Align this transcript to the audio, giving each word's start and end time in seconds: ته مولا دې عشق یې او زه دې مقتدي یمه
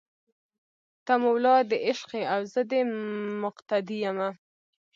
ته 1.05 1.13
مولا 1.23 1.55
دې 1.69 1.77
عشق 1.87 2.09
یې 2.19 2.23
او 2.33 2.41
زه 2.51 2.61
دې 2.71 2.81
مقتدي 3.43 3.97
یمه 4.05 4.29